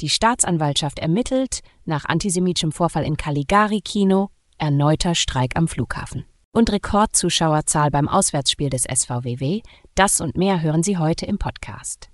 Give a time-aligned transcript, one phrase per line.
[0.00, 6.24] Die Staatsanwaltschaft ermittelt nach antisemitischem Vorfall in Caligari-Kino, erneuter Streik am Flughafen.
[6.52, 9.60] Und Rekordzuschauerzahl beim Auswärtsspiel des SVWW,
[9.94, 12.08] das und mehr hören Sie heute im Podcast.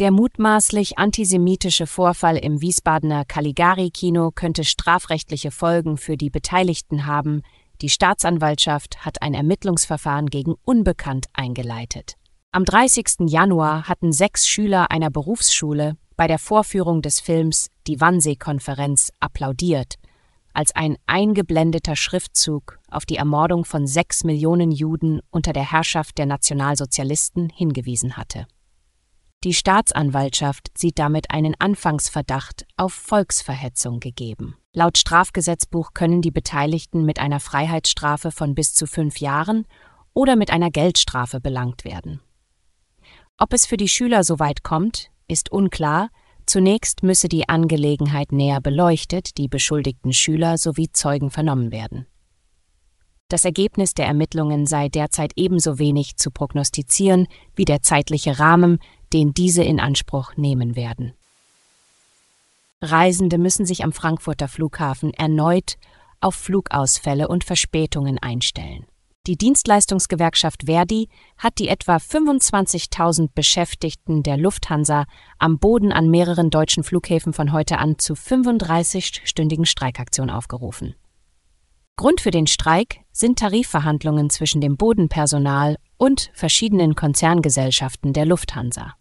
[0.00, 7.42] Der mutmaßlich antisemitische Vorfall im Wiesbadener Caligari-Kino könnte strafrechtliche Folgen für die Beteiligten haben.
[7.80, 12.14] Die Staatsanwaltschaft hat ein Ermittlungsverfahren gegen Unbekannt eingeleitet.
[12.50, 13.28] Am 30.
[13.28, 19.94] Januar hatten sechs Schüler einer Berufsschule bei der Vorführung des Films Die Wannsee-Konferenz applaudiert,
[20.52, 26.26] als ein eingeblendeter Schriftzug auf die Ermordung von sechs Millionen Juden unter der Herrschaft der
[26.26, 28.46] Nationalsozialisten hingewiesen hatte.
[29.44, 34.58] Die Staatsanwaltschaft sieht damit einen Anfangsverdacht auf Volksverhetzung gegeben.
[34.74, 39.66] Laut Strafgesetzbuch können die Beteiligten mit einer Freiheitsstrafe von bis zu fünf Jahren
[40.12, 42.20] oder mit einer Geldstrafe belangt werden.
[43.38, 46.10] Ob es für die Schüler so weit kommt, ist unklar,
[46.46, 52.06] zunächst müsse die Angelegenheit näher beleuchtet, die beschuldigten Schüler sowie Zeugen vernommen werden.
[53.28, 58.80] Das Ergebnis der Ermittlungen sei derzeit ebenso wenig zu prognostizieren wie der zeitliche Rahmen,
[59.12, 61.12] den diese in Anspruch nehmen werden.
[62.82, 65.76] Reisende müssen sich am Frankfurter Flughafen erneut
[66.20, 68.86] auf Flugausfälle und Verspätungen einstellen.
[69.30, 75.04] Die Dienstleistungsgewerkschaft Verdi hat die etwa 25.000 Beschäftigten der Lufthansa
[75.38, 80.96] am Boden an mehreren deutschen Flughäfen von heute an zu 35-stündigen Streikaktion aufgerufen.
[81.94, 88.94] Grund für den Streik sind Tarifverhandlungen zwischen dem Bodenpersonal und verschiedenen Konzerngesellschaften der Lufthansa.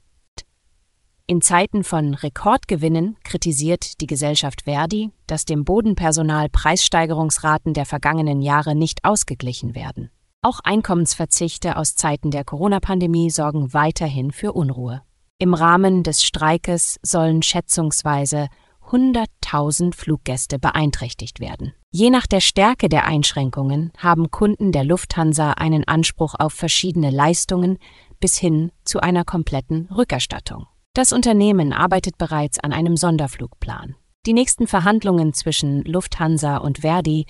[1.25, 8.75] In Zeiten von Rekordgewinnen kritisiert die Gesellschaft Verdi, dass dem Bodenpersonal Preissteigerungsraten der vergangenen Jahre
[8.75, 10.11] nicht ausgeglichen werden.
[10.41, 15.01] Auch Einkommensverzichte aus Zeiten der Corona-Pandemie sorgen weiterhin für Unruhe.
[15.37, 18.47] Im Rahmen des Streikes sollen schätzungsweise
[18.89, 21.73] 100.000 Fluggäste beeinträchtigt werden.
[21.91, 27.77] Je nach der Stärke der Einschränkungen haben Kunden der Lufthansa einen Anspruch auf verschiedene Leistungen
[28.21, 30.67] bis hin zu einer kompletten Rückerstattung.
[30.93, 33.95] Das Unternehmen arbeitet bereits an einem Sonderflugplan.
[34.25, 37.25] Die nächsten Verhandlungen zwischen Lufthansa und Verdi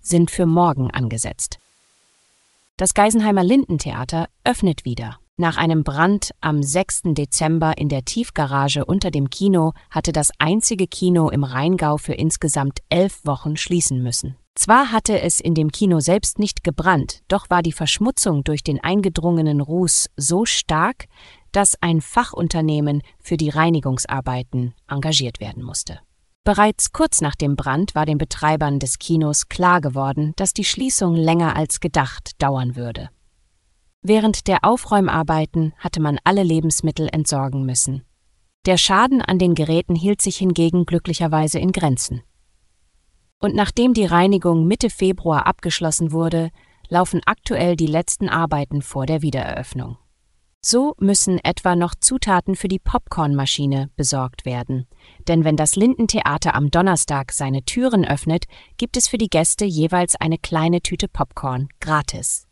[0.00, 1.57] sind für morgen angesetzt.
[2.78, 5.18] Das Geisenheimer Lindentheater öffnet wieder.
[5.36, 7.02] Nach einem Brand am 6.
[7.06, 12.78] Dezember in der Tiefgarage unter dem Kino hatte das einzige Kino im Rheingau für insgesamt
[12.88, 14.36] elf Wochen schließen müssen.
[14.54, 18.78] Zwar hatte es in dem Kino selbst nicht gebrannt, doch war die Verschmutzung durch den
[18.78, 21.06] eingedrungenen Ruß so stark,
[21.50, 25.98] dass ein Fachunternehmen für die Reinigungsarbeiten engagiert werden musste.
[26.48, 31.14] Bereits kurz nach dem Brand war den Betreibern des Kinos klar geworden, dass die Schließung
[31.14, 33.10] länger als gedacht dauern würde.
[34.00, 38.02] Während der Aufräumarbeiten hatte man alle Lebensmittel entsorgen müssen.
[38.64, 42.22] Der Schaden an den Geräten hielt sich hingegen glücklicherweise in Grenzen.
[43.40, 46.48] Und nachdem die Reinigung Mitte Februar abgeschlossen wurde,
[46.88, 49.98] laufen aktuell die letzten Arbeiten vor der Wiedereröffnung.
[50.60, 54.88] So müssen etwa noch Zutaten für die Popcornmaschine besorgt werden.
[55.28, 58.46] Denn wenn das Lindentheater am Donnerstag seine Türen öffnet,
[58.76, 62.46] gibt es für die Gäste jeweils eine kleine Tüte Popcorn gratis.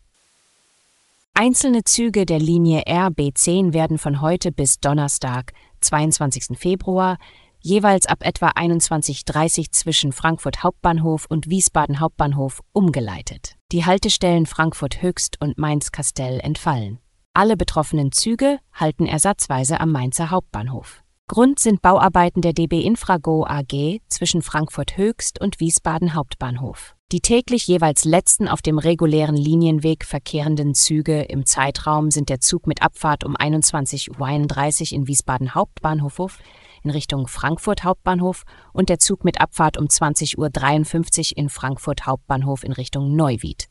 [1.34, 6.56] Einzelne Züge der Linie RB10 werden von heute bis Donnerstag, 22.
[6.56, 7.18] Februar,
[7.60, 13.56] jeweils ab etwa 21.30 Uhr zwischen Frankfurt Hauptbahnhof und Wiesbaden Hauptbahnhof umgeleitet.
[13.72, 17.00] Die Haltestellen Frankfurt Höchst und Mainz Kastell entfallen.
[17.36, 21.02] Alle betroffenen Züge halten ersatzweise am Mainzer Hauptbahnhof.
[21.28, 26.94] Grund sind Bauarbeiten der DB Infrago AG zwischen Frankfurt Höchst und Wiesbaden Hauptbahnhof.
[27.12, 32.66] Die täglich jeweils letzten auf dem regulären Linienweg verkehrenden Züge im Zeitraum sind der Zug
[32.66, 36.38] mit Abfahrt um 21.31 Uhr in Wiesbaden Hauptbahnhof
[36.84, 42.64] in Richtung Frankfurt Hauptbahnhof und der Zug mit Abfahrt um 20.53 Uhr in Frankfurt Hauptbahnhof
[42.64, 43.68] in Richtung Neuwied.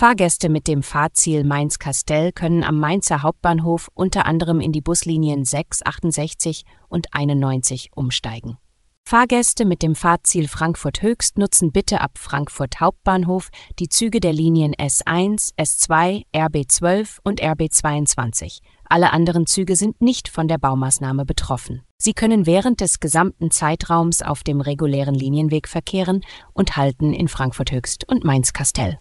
[0.00, 5.84] Fahrgäste mit dem Fahrziel Mainz-Kastell können am Mainzer Hauptbahnhof unter anderem in die Buslinien 6,
[5.84, 8.56] 68 und 91 umsteigen.
[9.04, 14.74] Fahrgäste mit dem Fahrziel Frankfurt Höchst nutzen bitte ab Frankfurt Hauptbahnhof die Züge der Linien
[14.74, 21.82] S1, S2, RB12 und RB22, Alle anderen Züge sind nicht von der Baumaßnahme betroffen.
[21.98, 26.24] Sie können während des gesamten Zeitraums auf dem regulären Linienweg verkehren
[26.54, 28.98] und halten in Frankfurt Höchst und Mainz-Kastell.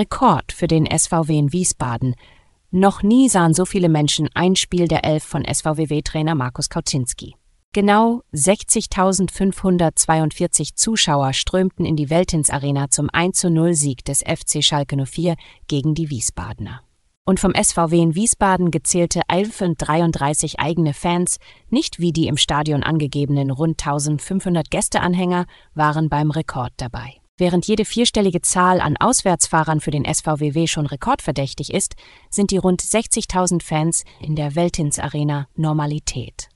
[0.00, 2.16] Rekord für den SVW in Wiesbaden.
[2.70, 7.34] Noch nie sahen so viele Menschen ein Spiel der Elf von SVWW-Trainer Markus Kauczynski.
[7.74, 15.36] Genau 60.542 Zuschauer strömten in die Weltins Arena zum 1:0 Sieg des FC Schalke 04
[15.68, 16.80] gegen die Wiesbadener.
[17.26, 21.36] Und vom SVW in Wiesbaden gezählte 1133 eigene Fans,
[21.68, 25.44] nicht wie die im Stadion angegebenen rund 1500 Gästeanhänger,
[25.74, 27.20] waren beim Rekord dabei.
[27.40, 31.94] Während jede vierstellige Zahl an Auswärtsfahrern für den SVWW schon rekordverdächtig ist,
[32.28, 36.48] sind die rund 60.000 Fans in der Weltins Arena Normalität.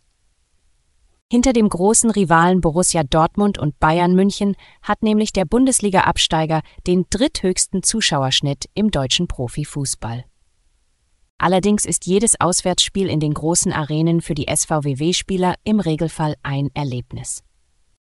[1.32, 7.82] Hinter dem großen Rivalen Borussia Dortmund und Bayern München hat nämlich der Bundesliga-Absteiger den dritthöchsten
[7.82, 10.26] Zuschauerschnitt im deutschen Profifußball.
[11.38, 17.42] Allerdings ist jedes Auswärtsspiel in den großen Arenen für die SVWW-Spieler im Regelfall ein Erlebnis.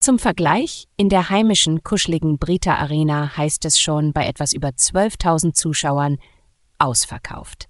[0.02, 5.54] Zum Vergleich, in der heimischen, kuscheligen Brita Arena heißt es schon bei etwas über 12.000
[5.54, 6.20] Zuschauern
[6.78, 7.68] ausverkauft.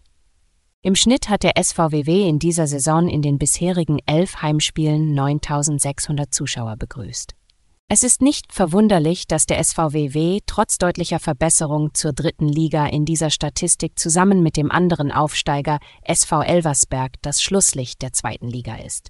[0.84, 6.78] Im Schnitt hat der SVWW in dieser Saison in den bisherigen elf Heimspielen 9600 Zuschauer
[6.78, 7.34] begrüßt.
[7.88, 13.32] Es ist nicht verwunderlich, dass der SVWW trotz deutlicher Verbesserung zur dritten Liga in dieser
[13.32, 19.10] Statistik zusammen mit dem anderen Aufsteiger SV Elversberg das Schlusslicht der zweiten Liga ist.